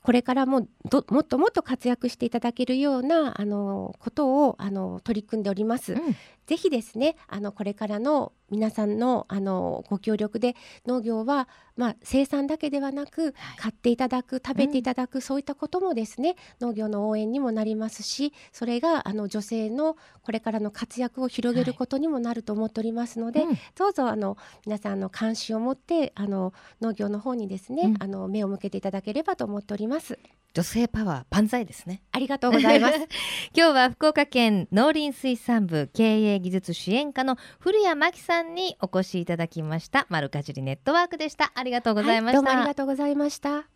[0.02, 5.92] これからもどもっともっと活躍していただけるようなあのことをあの取り組んでおります。
[5.92, 6.16] うん、
[6.50, 24.36] ぜひですねあのこれからの皆さんのあのご協力で農業は、まあ、生産だけではなく、買っていただく食べていただく、うん、そういったこともですね農業の応援にもなりますしそれがあの女性のこれからの活躍を広げることにもなると思っておりますので、はい、どうぞあの
[24.66, 30.18] 皆さんの関心を持ってあの農業の方にですね、うん、あの目を向けていただければと思っております。
[30.52, 32.02] 女性パワー万歳ですね。
[32.10, 32.96] ありがとうございます。
[33.54, 40.06] 今日は福岡県農林水産部経営技術支援課の古谷真紀さんにお越しいただきました。
[40.08, 41.52] 丸かじりネットワークでした。
[41.54, 43.68] ありがとうございました、はい、どうもありがとうございました。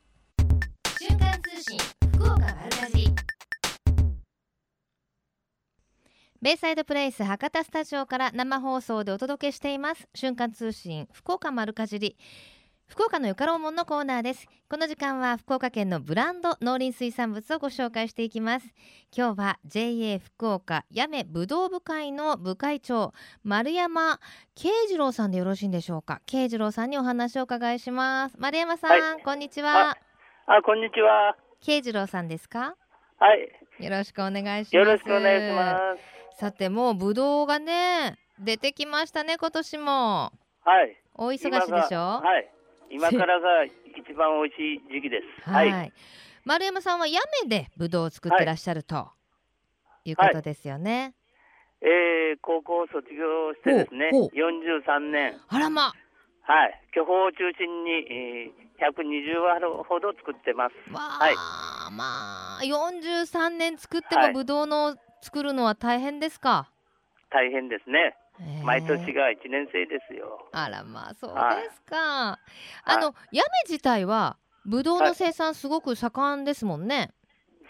[0.98, 1.78] 瞬間通信
[2.12, 3.14] 福岡丸かじり。
[6.42, 10.08] ベイサイドプレイス博多スタジオから生放送でお届けしています。
[10.12, 12.16] 瞬間通信福岡丸かじり
[12.88, 14.46] 福岡のよかろうもんのコーナーです。
[14.68, 18.66] この時間は福岡県のブランド農林水産物をご紹介していきます。
[19.16, 24.20] 今日は JA 福岡八女ぶどう部会の部会長丸山
[24.54, 26.20] 慶次郎さんでよろしいんでしょうか？
[26.26, 28.36] 慶次郎さんにお話をお伺いします。
[28.38, 29.96] 丸山さん、はい、こんにちは。
[30.46, 31.36] あこんにちは。
[31.62, 32.76] 慶次郎さんですか？
[33.18, 33.82] はい。
[33.82, 34.76] よろしくお願いします。
[34.76, 35.96] よろしくお願いしま
[36.34, 36.38] す。
[36.38, 40.32] さてもうぶどうがね出てきましたね今年も。
[40.62, 40.96] はい。
[41.16, 41.98] お忙しいでしょ？
[41.98, 42.50] はい
[42.94, 45.42] 今からが一番美味しい時期です。
[45.50, 45.92] はい。
[46.44, 49.10] 丸山さんは八女でぶどうを作ってらっしゃると、
[50.04, 51.14] いうことですよね。
[51.82, 55.40] はい、えー、高校卒業してですね、43年。
[55.48, 55.92] あらま。
[56.42, 56.80] はい。
[56.92, 60.74] 巨峰を中心に、えー、120ワほど作ってます。
[60.92, 61.34] はい。
[61.90, 66.70] まあ、43年作ってもぶどうの作るのは大変ですか、
[67.30, 68.14] 大変ですね。
[68.64, 70.48] 毎年が1年生ですよ。
[70.52, 71.96] あらまあそうですか。
[71.96, 77.12] はい、あの、はい、八女自体はブドウの生産すごく盛んですもんね。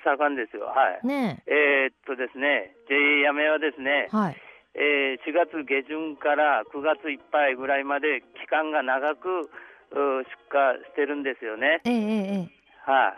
[0.05, 0.67] 盛んですよ。
[0.67, 1.07] はい。
[1.07, 4.37] ねえー、っとですね、JA 八女はですね、はい、
[4.75, 9.51] えー、4月下旬から9月いっぱいぐらいまで期間が長く
[9.91, 11.81] 出荷してるんですよね。
[11.85, 13.15] えー、えー、はい、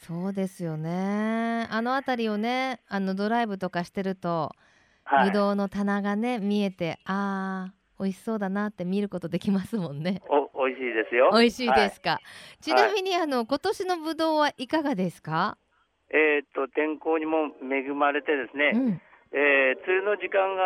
[0.00, 1.68] そうですよね。
[1.70, 4.52] あの辺りをね、あのドライブとかしてると。
[5.24, 10.20] ぶどうの棚がね見えてあー美味しそうだなって見ることできますもんね。
[10.28, 11.30] お美味しいですよ。
[11.32, 12.10] 美味しいですか？
[12.10, 15.58] はい、ちなみに、あの今年のぶどうはいかがですか？
[16.10, 18.72] えっと天候にも恵まれてですね。
[18.74, 20.62] うん、えー、梅雨の時間が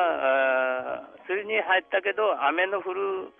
[0.96, 3.32] あ梅雨に入ったけど雨の降る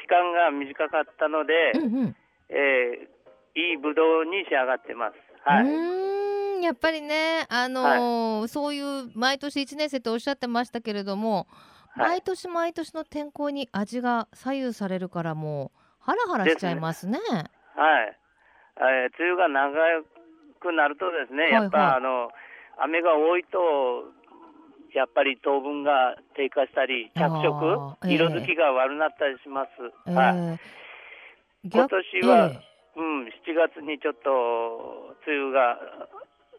[0.00, 2.16] 期間が短かったので、うんうん、
[2.48, 5.14] えー、いいぶどうに仕上がってます。
[5.44, 6.17] はい。
[6.66, 11.46] やっぱりね、あのーはい、そういう毎年1年生っておっしゃってましたけれども、
[11.90, 17.18] はい、毎年毎年の天候に味が左右されるからもうハラハラしちゃいますね。
[17.26, 17.44] すね。
[17.76, 18.18] はい、
[18.78, 19.70] えー、梅雨が長
[20.60, 21.86] くなるとですね、やっぱ、はい。
[21.88, 22.30] はい、あの
[22.78, 24.18] 雨が多いと
[24.94, 29.70] やっぱり糖分が低下したり着色、えー、色づきが悪くなったりします。
[30.06, 30.60] えー、はい。
[31.68, 35.78] 今年は、えー、うん、7月にちょっと梅雨が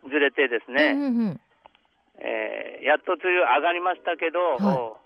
[0.08, 1.42] ずれてですね、うんうん、
[2.20, 4.98] えー、やっと梅雨上がりましたけど、は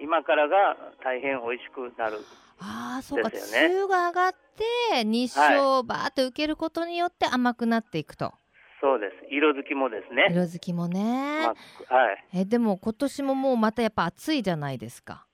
[0.00, 2.18] い、今からが大変美味しくなる。
[2.60, 8.34] ああ、そうか、梅雨が上がって日照をバーッと受けることによって甘くなっていくと。
[8.80, 9.26] そうです。
[9.30, 10.28] 色づきもですね。
[10.30, 11.46] 色づきもね。
[11.46, 11.54] ま
[11.90, 12.24] あ、はい。
[12.34, 15.26] えでも今年ももうまたやっぱ暑いじゃないですか。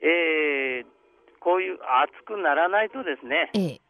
[0.00, 0.86] えー、
[1.40, 3.50] こういう暑くならないとですね。
[3.54, 3.80] ええ。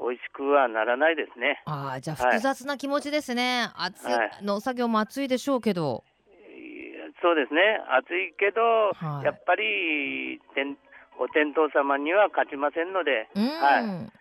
[0.00, 1.62] 美味しくはならないですね。
[1.64, 3.70] ああ、じゃあ複雑な気持ちですね。
[3.74, 6.04] はい、暑い、農作業も暑いでしょうけど。
[7.22, 10.38] そうですね、暑いけど、はい、やっぱり
[11.18, 14.12] お天道様には勝ちませんので、はい、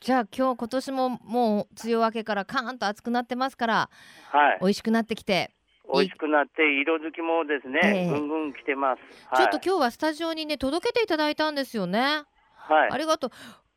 [0.00, 3.90] じゃあ今日今年ももう梅雨明けからカーンと暑くなってますから、
[4.30, 5.52] はい、美味しくなってきて。
[5.92, 12.22] 美味しくなって色づきもですね、えー、ぐんぐん来てます、はい、ちょっと今日はスタジオにね届けていただいたんですよね。
[12.54, 12.90] はい。
[12.92, 13.30] ありがとう。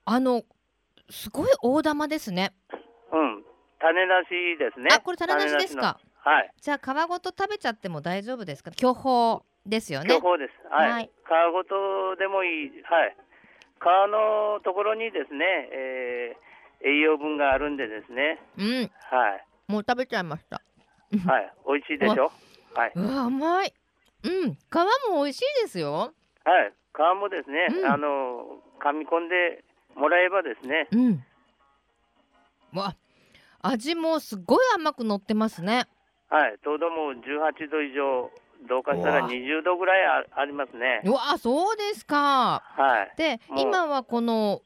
[0.05, 0.43] あの
[1.09, 2.53] すごい大玉ですね
[3.11, 3.43] うん
[3.79, 5.99] 種なしですねあこれ種なしですか？
[6.25, 6.51] はい。
[6.61, 8.71] じゃあ皮ごと食べちゃっても大丈夫ですか？
[8.71, 10.07] 巨峰ですよね。
[10.07, 10.73] 巨峰です。
[10.73, 10.91] はい。
[10.91, 11.09] はい、皮
[11.51, 12.69] ごとでもいい。
[12.83, 13.15] はい。
[13.79, 15.43] 皮のところにですね、
[15.73, 18.39] えー、栄養分があるんでですね。
[18.57, 18.65] うん。
[19.11, 19.45] はい。
[19.67, 20.61] もう食べちゃいました。
[21.27, 21.53] はい。
[21.67, 22.31] 美味しいでしょ？
[22.73, 22.91] はい。
[22.95, 23.73] うわ甘い。
[24.23, 24.53] うん。
[24.53, 24.57] 皮
[25.11, 26.13] も美味しいですよ。
[26.45, 26.73] はい。
[26.93, 29.61] 皮もですね、うん、あの噛み込んで
[29.95, 30.87] もらえばですね。
[30.91, 31.23] うん。
[32.77, 32.95] わ、
[33.61, 35.87] 味もすごい甘く乗ってますね。
[36.29, 38.31] はい、糖度も18度以上、
[38.67, 41.01] どうかしたら20度ぐらいありますね。
[41.05, 42.63] うわ、そうですか。
[42.75, 43.17] はい。
[43.17, 44.61] で、今はこの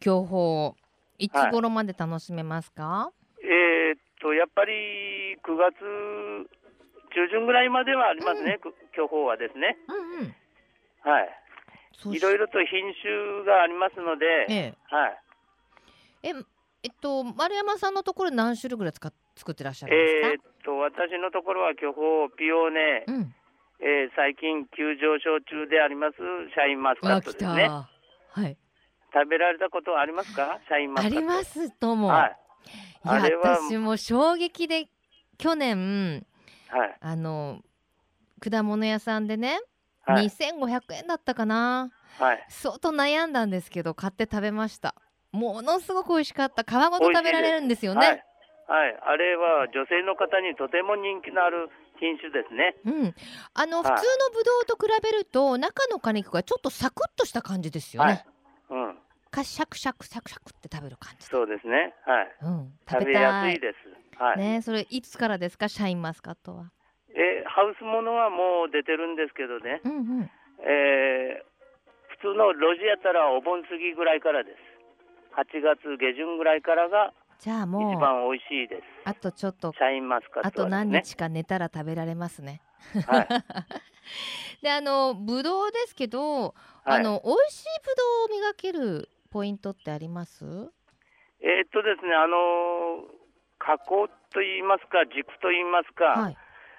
[0.00, 0.74] 教法、
[1.18, 2.82] いつ頃まで楽しめますか？
[2.82, 3.12] は
[3.42, 5.74] い、えー、っと、やっぱり9月
[7.14, 9.78] 中旬ぐらいまではありますね、うん、教法はですね。
[9.88, 10.34] うんうん。
[11.10, 11.28] はい。
[12.04, 15.18] いろいろと品種がありますので、ええ、はい。
[16.22, 16.34] え、
[16.82, 20.28] えっと、丸山さんのところ何種類ぐらい使作ってらっしゃるんですか？
[20.28, 23.34] えー、と私のところは巨峰ピオーネ、うん、
[23.80, 27.68] えー、最近急上昇中でありますシャインマスカットですね。
[27.68, 27.86] は
[28.46, 28.56] い。
[29.12, 30.58] 食べられたことありますか？
[30.68, 31.18] シャインマスカット。
[31.18, 32.08] ありますとも。
[32.08, 32.36] はい。
[33.04, 34.88] いや私も衝撃で
[35.38, 36.26] 去年、
[36.68, 37.60] はい、あの
[38.40, 39.60] 果物屋さんでね、
[40.06, 44.94] はい、2500円だったかな、はい、相当悩んだんですけど買って食べました
[45.32, 48.24] ものすごく美味しかった皮ごと食べられるんですよね、
[48.68, 52.76] はい、あれは女性の方にとても人気のある品種ですね。
[52.84, 53.14] うん、
[53.54, 58.24] あの、はい、普通のブドウと比べると中の果肉がちょっとサクッとした感じですよね。
[58.68, 58.98] はい、うん。
[59.30, 61.26] かシャクシャクシャクシャクって食べる感じ。
[61.26, 61.94] そうですね。
[62.04, 62.36] はい。
[62.42, 62.72] うん。
[62.86, 64.22] 食べやすいです。
[64.22, 64.38] はい。
[64.38, 65.68] ね、それいつからですか？
[65.68, 66.70] シャインマスカットは。
[67.56, 69.80] えハウスものはもう出てるんですけどね。
[69.84, 70.30] うんうん。
[70.60, 71.44] えー、
[72.20, 74.56] 普通の路地やったらお盆過ぎぐらいからです。
[75.36, 78.82] 8月下旬ぐらいからがじゃあもう一番美味しいです。
[79.04, 82.60] あとちょっとシャインマスカット、ね、あと何日か寝たら食べられますね。
[83.06, 83.28] はい、
[84.62, 86.54] であのぶどうですけど、
[86.84, 88.02] はい、あの美味しいぶど
[88.32, 90.44] うを磨けるポイントってあります？
[91.40, 93.04] えー、っとですねあの
[93.58, 96.04] 加工と言いますか軸と言いますか。
[96.20, 96.36] はい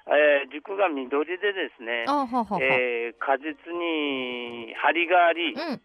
[0.07, 5.81] えー、軸が緑でですね、はははえー、果実に張りがあり、うん、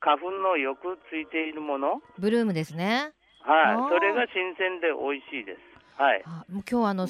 [0.00, 3.12] 花粉のよくついているものブルームですね
[3.46, 5.58] はい、それが新鮮で美味しいです。
[5.96, 6.22] はい。
[6.50, 7.06] もう今日あの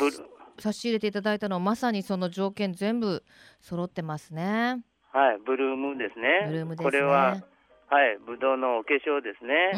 [0.59, 3.25] 差し入れていただいたのはまさにその条件全部
[3.63, 4.83] 揃ってますね。
[5.13, 6.45] はい、ブルームですね。
[6.47, 6.91] ブルームですね。
[6.91, 7.43] これは
[7.89, 9.73] はい、ブドウのお化粧ですね。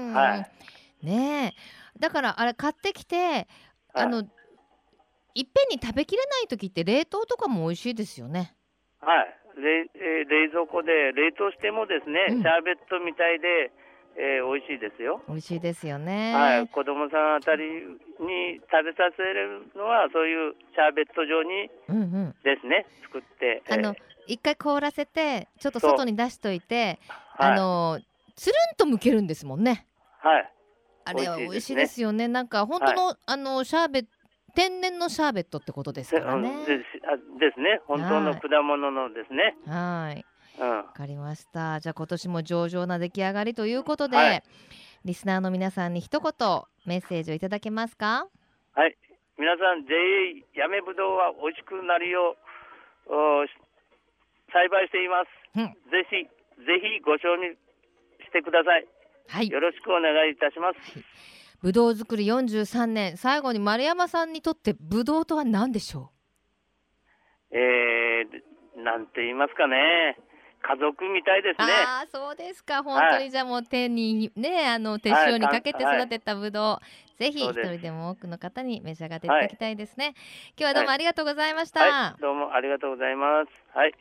[0.00, 0.14] うん。
[0.14, 1.06] はい。
[1.06, 3.46] ねえ、だからあれ買ってきて、
[3.92, 4.24] あの、い
[5.40, 8.54] っぺんに食べきれない時って冷凍とかも美味しいですよね。
[9.00, 9.34] はい。
[9.56, 13.72] 冷え冷蔵庫で冷凍してもですね、うん、シャーベットみたいで
[14.16, 15.22] えー、美味しいですよ。
[15.28, 16.34] 美味しいですよね。
[16.34, 21.68] はい、子供さんあたりに食べさせるのはそういうシャーベット状に
[22.44, 23.62] ですね、うんうん、作って。
[23.70, 23.94] あの、
[24.26, 26.98] 一回凍らせてちょっと外に出しといて、
[27.36, 28.00] あの
[28.36, 29.86] つるんと剥けるんですもんね。
[30.18, 30.52] はい。
[31.04, 32.28] あれは美味しいですよね。
[32.28, 34.08] ねなんか本当の、はい、あのシャーベット
[34.54, 36.66] 天然のシャーベットってことですからね。
[36.66, 36.84] で
[37.54, 37.80] すね。
[37.86, 39.56] 本当の果物のですね。
[39.66, 40.24] はい。
[40.60, 41.80] わ、かりました。
[41.80, 44.42] じゃあ今年も上々な出来上がりということで、はい、
[45.04, 46.32] リスナーの皆さんに一言
[46.86, 48.28] メッセージをいただけますか？
[48.74, 48.96] はい。
[49.38, 52.36] 皆さん JA やめぶどうは美味しくなるよ
[53.08, 53.10] う
[54.52, 56.22] 栽培しています、うん、ぜひ
[56.62, 57.56] ぜひご賞味
[58.22, 58.86] してください。
[59.28, 59.48] はい。
[59.48, 61.04] よろしくお願いいたします、はい
[61.62, 66.10] ぶどう作り43年最後に丸山さんにとってぶどうとは何でしょ
[67.50, 67.56] う？
[67.56, 70.18] えー、なんて言いますかね
[70.64, 71.72] 家族みたいですね。
[71.72, 72.84] ああ、そうですか。
[72.84, 76.82] 本当にじゃあもう手にね、あの手塩にかけて育てたぶどう、は
[77.18, 80.04] い、ぜひ一人でも多くの方に召し上がっていただきたいですね。
[80.04, 80.14] はい、
[80.56, 83.76] 今日はどうもありがとうございました、はい、どうもありがとうございます。
[83.76, 83.92] はい。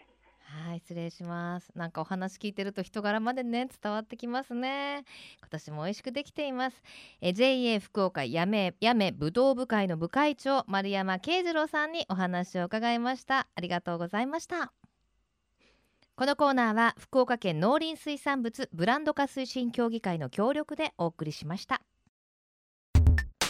[0.52, 1.72] はい失礼します。
[1.76, 5.06] なんかお話聞いてると人柄までね伝わってきますね。
[5.40, 6.84] 今年も美味しくできています。
[7.22, 13.48] え JA 福岡やめやめぶどう部会の部会長丸山慶次郎さんにお話を伺いました。
[13.56, 14.74] ありがとうございました。
[16.16, 21.82] このコーナーは福岡県農林水産物ブランド化推進協議会の協力でお送りしました。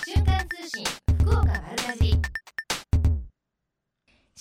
[0.06, 0.86] 瞬間通信
[1.20, 2.41] 福岡丸かじ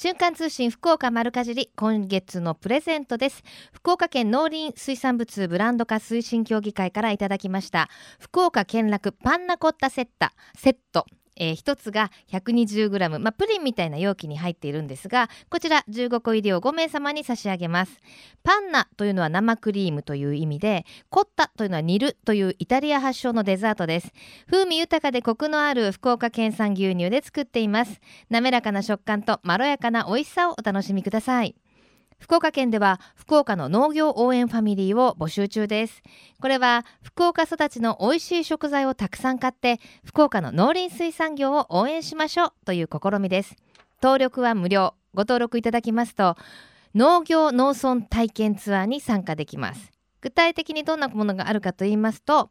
[0.02, 3.42] 瞬間通信福岡丸かじり今月のプレゼントです。
[3.70, 7.90] 福岡県農林水産物ブランド化推進協議会からいただきました。
[8.18, 11.04] 福岡県楽パンナコッタセッタセット。
[11.36, 18.00] えー、1つが 120g、まあ、プリンみたいな容器に入っているんですがこちら15個入りを5名様に差し上げます。
[18.42, 24.12] パンナというのは生クリームという意味でコッタというのは煮るというイタリア発祥のデザートです。
[24.50, 28.00] 風味豊かでコクのある福岡県産牛乳で作っています。
[28.28, 31.54] 滑らかな食感とまろやかな美味しさをお楽しみください。
[32.20, 36.02] 福岡県では福岡の農業応援ファミリーを募集中です。
[36.40, 43.56] これは福岡育ちの美味しい食材をたくさん買って福岡の農林水産業を応援しましょうという試みです。
[44.02, 44.94] 登録は無料。
[45.12, 46.36] ご登録いただきますと
[46.94, 49.90] 農業農村体験ツアーに参加できます。
[50.20, 52.50] 具体的にどんなものがあるかと言いますと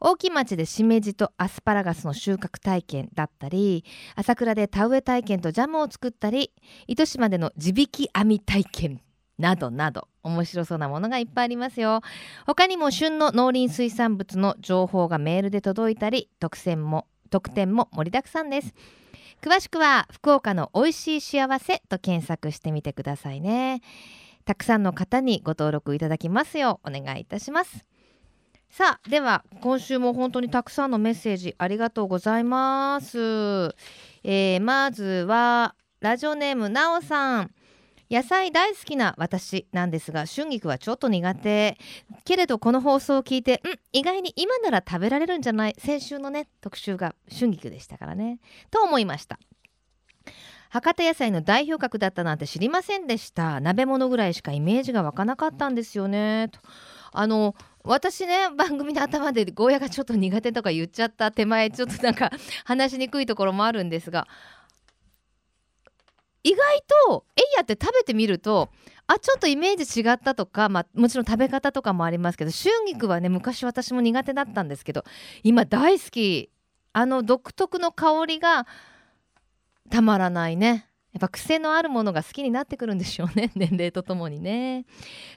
[0.00, 6.52] 大木町でしめじとアスパラガスの収穫体験だったり朝倉で田植え体験とジャムを作ったり
[6.86, 9.00] 糸島での地引き編み体験
[9.38, 12.00] などなど面白そうなものがいっぱいありますよ。
[12.46, 18.74] 他にも旬の農林水産物の情報がメールで届いたり特選も特典も盛りだくさんです。
[19.42, 23.82] 詳しくは福岡の美味しい幸せと検索してみてくださいね。
[24.44, 27.84] たくさんの方にご登録いただきますようお願いいたします。
[28.70, 33.18] さあでは今週も本当にたくさんのメッセージありがとうございます、
[34.24, 37.55] えー、まずはラジオネームなおさん。
[38.10, 41.78] 野菜大好きな私なんですが春菊はちょっと苦手。
[42.24, 43.58] けれどこの放送を聞いてん
[43.92, 45.74] 意外に今なら食べられるんじゃない？
[45.78, 48.38] 先週のね特集が春菊でしたからね。
[48.70, 49.38] と思いました。
[50.68, 53.60] 博多野菜の代表格だったなんて知りませんでした。
[53.60, 56.48] 鍋物ぐらいしかイメージが湧かなかったんですよね。
[56.50, 56.60] と。
[57.12, 62.30] あの私ね番組の頭でゴーヤがちょっと苦手とか言っちゃった手前ちょっとなんか
[62.64, 64.26] 話しにくいところもあるんですが
[66.46, 68.70] 意外とエイヤって食べてみると
[69.06, 75.04] あちょっとイメージ違ったとか、まあ、もちろん食べ方とかもありますけど春菊はね昔私も苦手だったんですけど
[75.42, 76.50] 今大好き。
[76.92, 78.66] あの独特の香りが
[79.90, 80.88] たまらないね。
[81.12, 84.86] やっぱ癖のあるものが好きになってくるんでしょうね 年齢とともにね。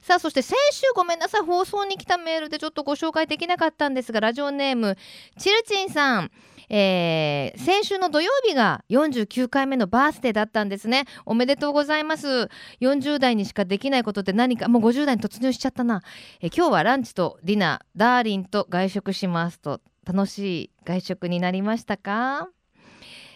[0.02, 4.98] さあそして先週ごめんなさい放送に来たメールでちょっとご紹介できなかったんですがラジオネーム
[5.38, 6.32] チルチンさん。
[6.70, 11.06] えー、先週の土曜日が49回目のバースデーだったんですね。
[11.26, 12.50] おめでとうございます。
[12.82, 14.68] 40代にしかできないことって何か？
[14.68, 16.02] もう50代に突入しちゃったな、
[16.42, 19.82] えー、今日はランチとディナーダーリンと外食しますと。
[20.06, 22.50] 楽しい外食になりましたか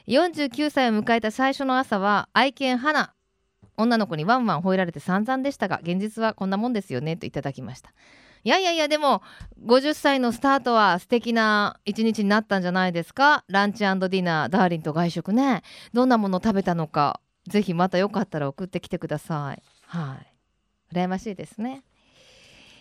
[0.08, 3.14] ？49歳を迎えた最初の朝は愛犬花
[3.78, 7.94] 女の子にワンワン吠えられて散々でしたが現実はこんなもんですよねといただきました。
[8.44, 9.22] いやいやいやでも
[9.66, 13.46] 50歳のスタートは素敵な一日になったんじゃないですか？
[13.48, 15.64] ランチディナーダーリンと外食ね。
[15.94, 19.64] どんなもの食べたのかぜひまたよかったら送ってきてください。
[19.86, 20.94] はい。
[20.94, 21.84] 羨ましいですね。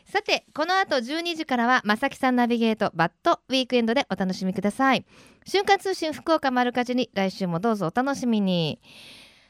[0.04, 5.04] さてこの後12時からはまさきさんナビゲートバッドウィークエンドでお楽しみください。
[5.46, 8.80] 瞬間通信福岡丸かじに来週もどうぞお楽しみに。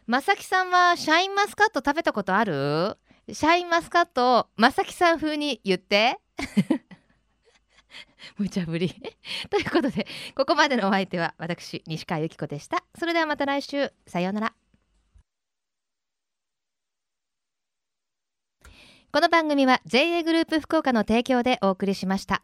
[0.07, 2.99] まさきさんはシャインマスカット食べたことある？
[3.31, 6.19] シャインマスカットをまさきさん風に言って。
[8.37, 8.89] 無茶ぶり。
[9.51, 12.85] ということでここまでのお相手は私西川由紀子でした。
[12.99, 13.93] それではまた来週。
[14.07, 14.55] さようなら。
[19.13, 22.43] この番組は JA グループ福岡の提供でお送りしました。